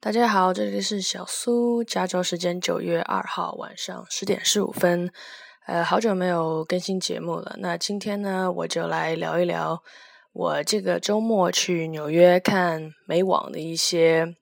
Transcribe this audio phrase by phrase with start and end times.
[0.00, 5.10] 大家好，这里是小苏，加州时间九月二号晚上十点十五分。
[5.66, 7.56] 呃，好久没有更新节目了。
[7.58, 9.82] 那今天呢，我就来聊一聊
[10.32, 14.36] 我这个周末去纽约看美网的一些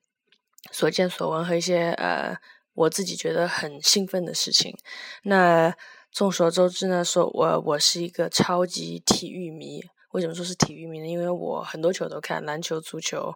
[0.72, 2.36] 所见所闻和一些呃
[2.74, 4.76] 我自己觉得很兴奋的事情。
[5.22, 5.74] 那
[6.12, 9.80] 众所周知呢，说我我是一个超级体育迷。
[10.12, 11.06] 为什么说是体育迷呢？
[11.06, 13.32] 因为我很多球都看，篮球、足球。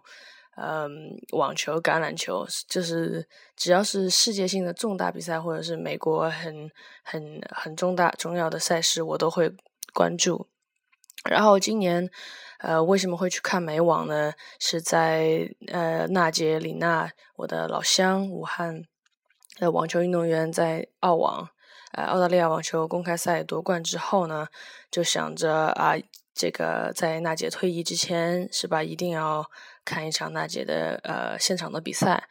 [0.57, 6.69] 嗯，网球、橄榄球，就是只要是世界性的重大比赛，或者是美国很
[7.03, 9.51] 很很重大重要的赛事，我都会
[9.93, 10.47] 关注。
[11.23, 12.09] 然后今年，
[12.59, 14.33] 呃，为什么会去看美网呢？
[14.59, 18.83] 是在呃纳杰里娜，我的老乡，武汉
[19.57, 21.49] 的网球运动员在澳网，
[21.93, 24.47] 呃，澳大利亚网球公开赛夺冠之后呢，
[24.91, 25.95] 就想着啊。
[26.33, 29.45] 这个在娜姐退役之前是吧，一定要
[29.85, 32.27] 看一场娜姐的呃现场的比赛。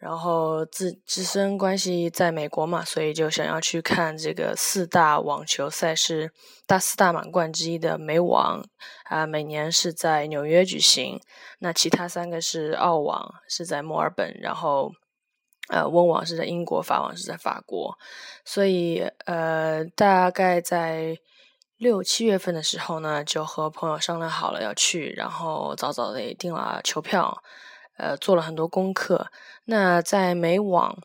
[0.00, 6.30] 然后自自身关系在美国嘛，所以就想要去看这个四大网球赛事
[6.68, 8.64] 大四大满贯之一的美网
[9.06, 11.20] 啊，每年是在纽约举行。
[11.58, 14.92] 那其他三个是澳网是在墨尔本，然后
[15.68, 17.98] 呃温网是在英国，法网是在法国。
[18.44, 21.18] 所以呃大概在。
[21.78, 27.40] 六七月份的时候呢，就和朋友商量好了要去，然后早早的也订了球票，
[27.96, 29.30] 呃，做了很多功课。
[29.66, 30.98] 那在美网，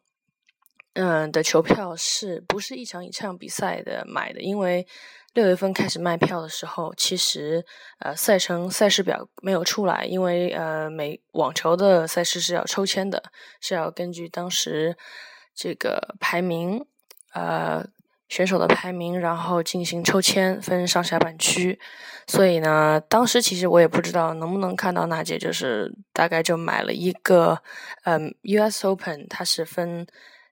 [0.94, 4.42] 嗯的球票是不是一场一场比赛的买的？
[4.42, 4.88] 因为
[5.34, 7.64] 六月份开始卖票的时候，其实
[8.00, 13.22] 呃赛程赛事表没有出来，因为呃美网球的赛事是要抽签的，
[13.62, 14.98] 是要根据当时
[15.54, 16.84] 这个排名，
[17.34, 17.86] 呃。
[18.30, 21.80] 选手的排名，然后进行抽签，分上下半区。
[22.26, 27.62] 所以呢，当时其实我也不知道能不能看到娜姐，就是大概就买了一个，
[28.06, 30.08] 嗯，US Open，它是分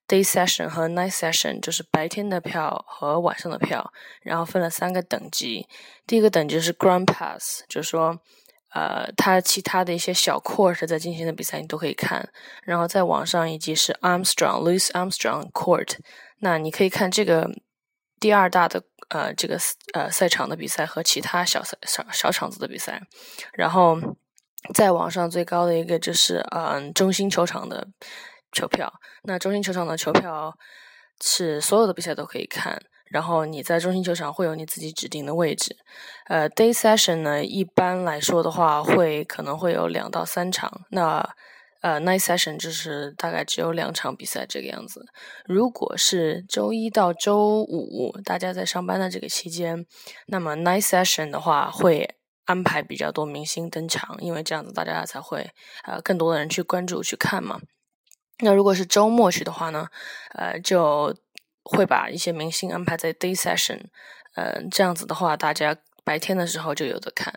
[0.07, 5.67] day session 和 night session，就是白天的票和晚上的票，然后分了三个等级。
[6.05, 8.19] 第一个等级是 Grand Pass，就是说，
[8.73, 12.29] 呃，它其他的一些小 court 在进行的比赛你都可以看。
[12.63, 15.97] 然后在网上以及是 Armstrong，Louis Armstrong Court，
[16.39, 17.49] 那你可以看这个。
[18.19, 19.57] 第二大的呃这个
[19.95, 23.01] 呃赛场的比赛和其他小赛小小场子的比赛，
[23.51, 23.97] 然后
[24.75, 27.87] 在网上最高的一个就是嗯中心球场的
[28.51, 28.93] 球票。
[29.23, 30.55] 那中心球场的球票
[31.19, 32.79] 是所有的比赛都可以看，
[33.11, 35.75] 然后你在中心球场会有你自己指定的位置。
[36.27, 40.81] 呃，day session 呢一般来说的话会可能会有两到三场。
[40.91, 41.35] 那
[41.81, 45.03] 呃，night session 就是大概只有两场比赛这个样子。
[45.45, 49.85] 如果是周一到周五大家在上班的这个期间，
[50.27, 55.49] 那么 night session 的话会安排比较多明星登场，因为这样子大家才会
[55.83, 57.59] 呃更多的人去关注去看嘛。
[58.43, 59.87] 那如果是周末去的话呢，
[60.35, 61.15] 呃就
[61.63, 63.81] 会把一些明星安排在 day session，
[64.35, 67.33] 呃这样子的话大家白天的时候就有的看。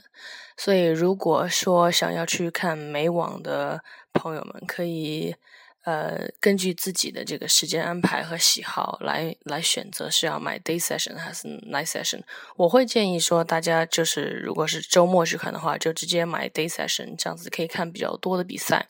[0.57, 5.35] 所以如果说想要去看美网的，朋友们可以，
[5.83, 12.23] 呃，根据自己的这个时间安排和喜好来来选择是要买 day session 还是 night session。
[12.57, 18.87] 我会建议说，大家就是如果是周末去看的话，就直接买 day session，这样子可以看比较多的比赛。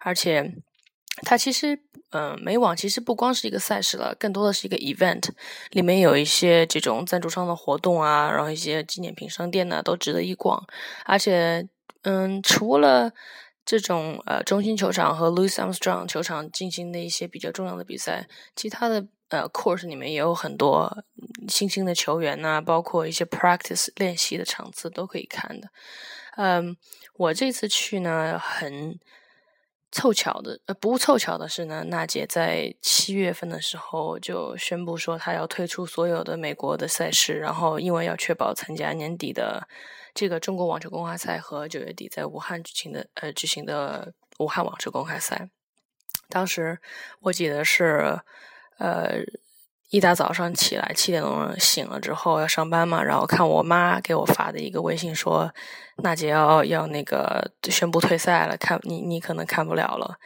[0.00, 0.52] 而且，
[1.22, 5.30] 它其实，嗯，美网其实不光是一个赛事了，更多的是一个 event，
[5.70, 10.66] 里面有一些这种赞助商的活动啊，然后一些纪念品商店呢，都值得一逛。
[11.04, 11.66] 而且，
[12.02, 13.12] 嗯，除了
[13.64, 21.02] 这种呃中心球场和 Louis Armstrong 球场进行的一些比较重要的比赛，其他的呃 course 里面也有很多
[21.48, 25.68] 新兴的球员呐，包括一些 practice 练习的场次都可以看的。
[26.36, 26.76] 嗯，
[27.14, 29.00] 我这次去呢，很
[29.92, 39.68] 凑巧的，呃，不凑巧的是呢，娜姐在七月份的时候就宣布说她要退出所有的美国的赛事，然后因为要确保参加年底的。
[40.18, 45.50] 这个中国网球公开赛和九月底在武汉举行的呃举行的武汉网球公开赛，
[46.30, 46.78] 当时
[47.20, 48.18] 我记得是
[48.78, 49.18] 呃
[49.90, 55.52] 一大早上起来七点钟醒了之后要上班嘛，然后看我妈给我发的一个微信说
[56.02, 60.16] 娜姐要要那个宣布退赛了，看你你可能看不了了。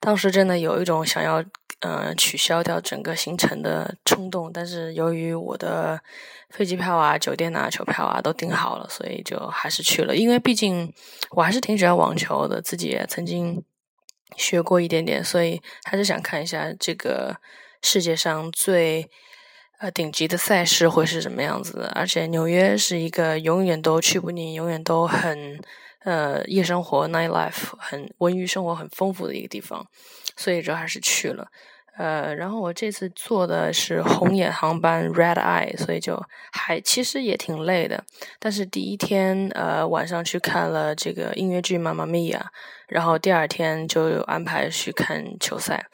[0.00, 1.44] 当时真的有一种想要。
[1.80, 6.00] 嗯，取消掉整个行程的冲动，但是由于我的
[6.50, 10.16] 飞机票啊、酒店啊、球票啊都订好了，所以就还是去了。
[10.16, 10.92] 因为毕竟
[11.30, 13.62] 我还是挺喜欢网球的，自己也曾经
[14.36, 17.36] 学过一点点，所以还是想看一下这个
[17.82, 19.08] 世界上最
[19.78, 21.92] 呃顶级的赛事会是什么样子的。
[21.94, 25.60] 而且纽约是一个永远都去不腻、永远都很
[26.04, 29.86] 呃夜生活 （night life） 很文娱生活很丰富的一个地方，
[30.36, 31.48] 所以这还是去了。
[31.96, 36.22] 呃，然后我这次坐的是红眼航班 （Red Eye），所以就
[36.52, 38.04] 还其实也挺累的。
[38.38, 42.52] 但是第一天呃晚上去看了这个音乐剧《妈妈咪呀》，
[42.86, 45.86] 然后第二天就有安排去看球赛。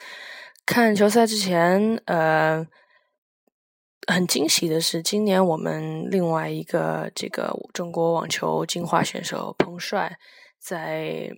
[0.65, 2.65] 看球赛之前，呃，
[4.07, 10.17] 很惊喜的是，今年我们另外一个这个中国网球金花选手彭帅，
[10.59, 11.29] 在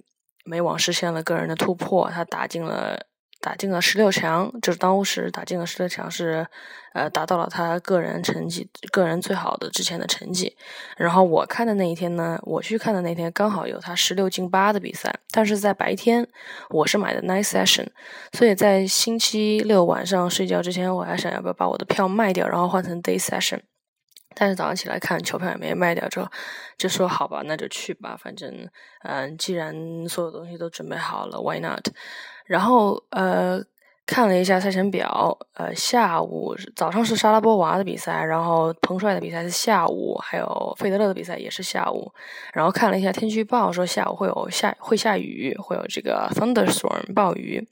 [0.45, 3.06] 美网实现了个人的突破，他打进了。
[3.39, 6.45] 打进了十六强，就是当时打进了十六强，是
[6.94, 10.56] 呃达到了他个人成绩，个人最好的之前的成绩。
[10.98, 16.28] 然后我看的那一天呢，我去看的那天刚好有他十六进八的比赛，但是在白天，
[16.69, 17.88] 我是买的 night session，
[18.34, 23.60] 所以在星期六晚上睡觉之前，我还想要不要把我的票卖掉，然后换成 day session。
[24.35, 26.27] 但是早上起来看球票也没卖掉，之后
[26.77, 28.69] 就说好吧，那就去吧，反正
[29.03, 29.75] 嗯，既然
[30.07, 31.88] 所有东西都准备好了，why not？
[32.45, 33.59] 然后呃
[34.06, 42.12] 看了一下赛程表，呃下午早上是莎拉波娃的比赛，然后彭帅的比赛是下午，还有费德勒的比赛也是下午。
[42.53, 47.68] 然后看了一下天气预报，说下午会有下会下雨，会有这个 thunderstorm 暴雨。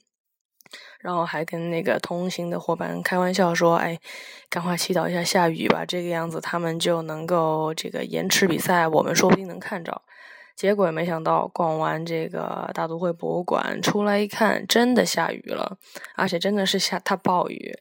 [1.06, 3.96] 然后还跟那个同行的伙伴开玩笑说：“哎，
[4.50, 10.02] 赶快祈祷一下下雨吧，这个样子他们就能够这个延迟比赛，我们说不定能看着。”
[10.56, 15.78] 结果也没想到，逛完这个大都会博物馆出来一看，真的下雨了，
[16.16, 17.72] 而且真的是下大暴雨。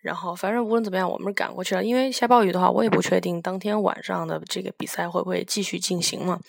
[0.00, 1.84] 然后反正无论怎么样，我们是赶过去了。
[1.84, 6.40] 因为下暴雨的话，我也不确定当天晚上的这个比赛会不会继续进行嘛，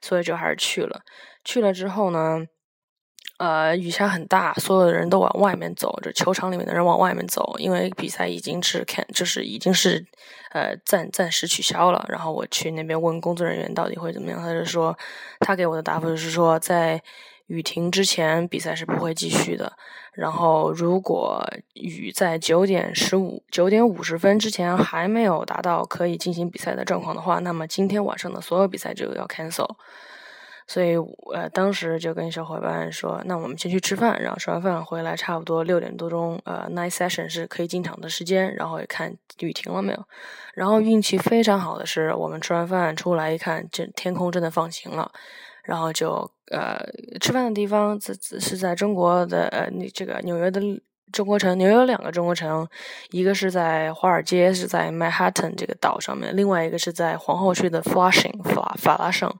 [0.00, 1.02] 所以就还是去了。
[1.44, 2.44] 去了之后呢？
[3.38, 10.06] 呃，雨下很大，所有的人都往外面走，这球场里面的人往外面走，因为比赛已经是看，就是已经是
[10.52, 12.02] 呃暂暂时取消了。
[12.08, 14.96] 然后我去那边问工作人员到底会怎么样，他就说
[15.40, 17.02] 他给我的答复就是说，在
[17.48, 19.70] 雨停之前比赛是不会继续的。
[20.14, 29.76] 然后如果雨在九点十五、九点五十分之前还没有达到可以进行比赛的状况的话，那么今天晚上的所有比赛就要 cancel。
[30.68, 30.96] 所以，
[31.32, 40.04] 呃，当时就跟小伙伴说：“那我们先去吃饭，然后吃完饭回来，差不多六点多钟，呃，night session 是可以进场的时间，然后也看雨停了没有。
[40.54, 45.12] 然后运气非常好的是，我们吃完饭出来一看，这天空真的放晴了。
[45.62, 46.76] 然后就，呃，
[47.20, 50.60] 吃饭的地方是是在中国的，呃，这个纽约的
[51.12, 52.66] 中国城，纽约有两个中国城，
[53.10, 59.32] 一个是在华尔街，是在 Manhattan 这个岛上面，另外一个是在皇后区的 Flushing 法法拉盛。”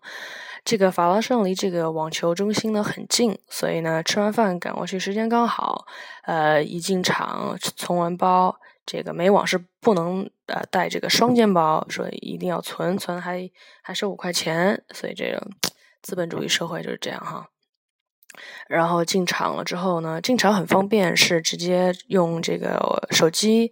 [0.66, 5.86] 这个法拉盛离这个网球中心呢很近，所以呢吃完饭赶过去时间刚好。
[6.24, 13.48] 呃，一进场存完包，这个美网是不能呃带这个双肩包，说一定要存存还
[13.80, 15.46] 还收五块钱，所以这个
[16.02, 17.46] 资本主义社会就是这样哈。
[18.66, 23.70] 然后进场了之后呢，进场很方便，是直接用这个手机。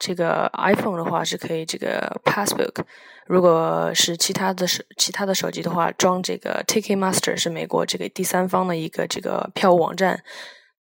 [0.00, 2.82] 这个 iPhone 的话是可以这个 Passbook，
[3.26, 10.22] 如果是其他的手其他的手机的话，装这个 Ticketmaster 是美国这个第三方的一个这个票务网站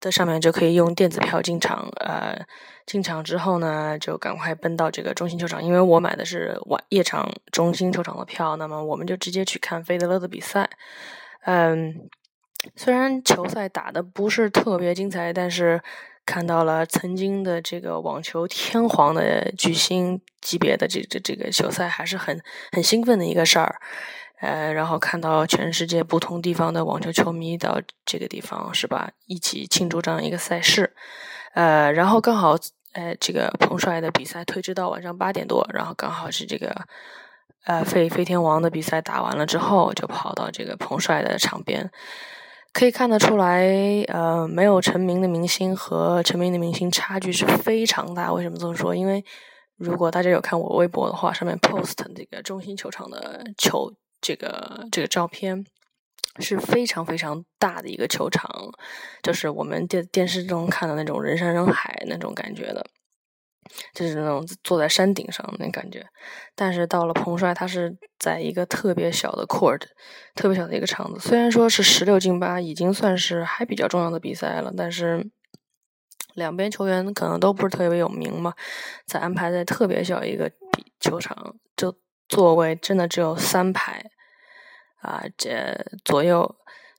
[0.01, 1.89] 的上面就可以用电子票进场。
[2.01, 2.45] 呃，
[2.85, 10.69] 进场之后呢，就赶快奔到这个中心球场，因为我买的是晚夜场中心球场的票，那么我们就直接去看费德勒的比赛。
[11.45, 11.95] 嗯，
[12.75, 15.81] 虽然球赛打的不是特别精彩，但是。
[16.27, 23.79] 看到了曾经的这个网球天皇的巨星级别的这这这个球赛，还是很很兴奋的一个事儿。
[24.41, 30.93] 呃，然后看到全世界不同地方的网球球迷到这个地方是吧，一起庆祝这样一个赛事。
[31.53, 32.57] 呃，然后刚好，
[32.91, 36.75] 呃，这个彭帅的比赛推迟到晚上八点多，然后刚好是这个
[37.63, 41.89] 呃费费天王的比赛打完了之后，就跑到这个彭帅的场边。
[42.73, 43.65] 可以看得出来，
[44.07, 48.31] 呃，没有成名的明星和成名的明星差距是非常大。
[48.31, 48.95] 为什么这么说？
[48.95, 49.25] 因为
[49.77, 55.65] 如果大家有看我微博的话，上面 post 这个中心球场的球，这个这个照片
[56.39, 58.49] 是非常非常大的一个球场，
[59.23, 62.85] 就是我们电电视中看的那种人山人海那种感觉的。
[63.93, 66.05] 就是那种坐在山顶上那感觉，
[66.55, 69.81] 但是到了彭帅，他是在一个特别小的 court，
[70.35, 71.19] 特别小的一个场子。
[71.19, 75.29] 虽然说是十六进八，已经算是还比较重要的比赛了，但是
[76.33, 78.53] 两边球员可能都不是特别有名嘛，
[79.05, 80.51] 在安排在特别小一个
[80.99, 81.97] 球场，就
[82.27, 84.03] 座位真的只有三排
[85.01, 86.55] 啊，这左右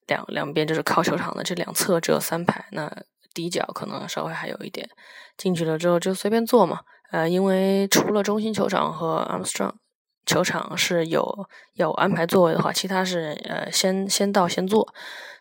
[0.06, 3.04] 两两边就是靠球场的这两侧只有三排，那。
[3.38, 4.90] 底角可能稍微还有一点，
[5.36, 6.80] 进去了之后就随便坐嘛。
[7.12, 9.74] 呃，因为除了中心球场和 Armstrong
[10.26, 14.92] 球场是有有安排座位的话，其他是呃先先到先坐，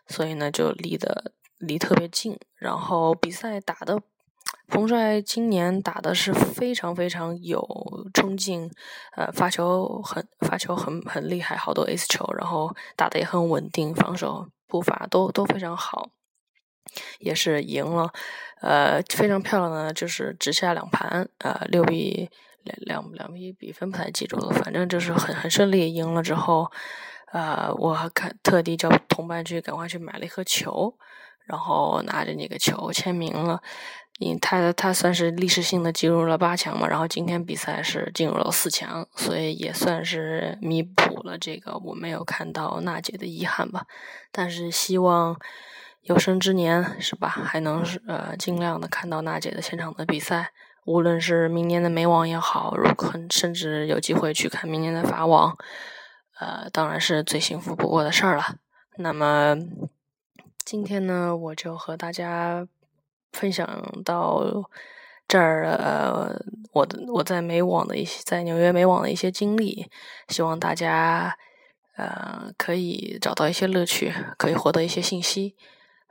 [0.06, 2.38] 所以呢就离得离特别近。
[2.54, 4.00] 然后比赛打的，
[4.68, 7.60] 彭帅今年打的是非常非常有
[8.14, 8.70] 冲劲，
[9.16, 16.10] 呃发球很发球很很厉害，好多 ace 球，然后打的也很稳定，防守步伐都都非常好。
[17.18, 18.12] 也是赢了，
[18.60, 22.28] 呃，非常漂亮的，就是直下两盘，呃，六比
[22.64, 26.70] 两两两比一比分不太记住了，反正就是很很顺利赢了之后，
[27.32, 30.94] 呃，我还看特地叫同伴去赶快去买了一颗球，
[31.46, 33.62] 然后拿着那个球签名了，
[34.18, 43.86] 因他他算是历史性的进入了八强嘛，然后今天比赛是进入了四强，所以也算是弥补了这个我没有看到娜姐的遗憾吧，
[44.30, 45.38] 但是希望。
[46.02, 47.28] 有生之年是吧？
[47.28, 50.52] 还能是呃尽量的看到娜姐的现场的比赛，
[50.86, 55.56] 无论是明年的美网也好，如果甚至有机会去看明年的法网，
[56.40, 58.56] 呃，当然是最幸福不过的事儿了。
[58.96, 59.56] 那么
[60.64, 62.66] 今天呢，我就和大家
[63.32, 63.68] 分享
[64.04, 64.42] 到
[65.26, 66.40] 这儿，呃，
[66.72, 69.90] 我的我在美网的一些在纽约美网的一些经历，
[70.28, 71.36] 希望大家
[71.96, 75.54] 呃可以找到一些乐趣，可以获得一些信息。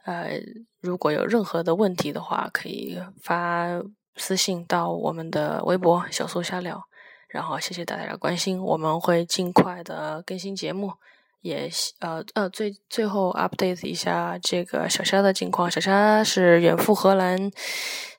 [0.06, 0.40] 呃，
[0.80, 3.82] 如果有任何的问题的话，可以发
[4.16, 6.84] 私信到我们的微博“小苏瞎聊”。
[7.28, 10.94] 然后谢谢大家的关心，我们会尽快的更新节目。
[11.42, 15.70] 也呃呃，最最后 update 一下这个小虾的近况。
[15.70, 17.52] 小虾是远赴荷兰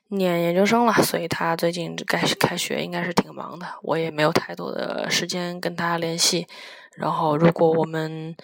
[0.07, 3.67] 念研究生了，所以他最近该开学应该是挺忙的。
[3.83, 6.47] 我也没有太多的时间跟他联系。
[6.95, 8.35] 然后如果我们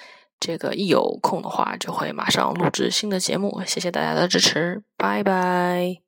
[0.46, 3.64] 这个一有空的话，就会马上录制新的节目。
[3.66, 6.05] 谢谢大家的支持，拜拜。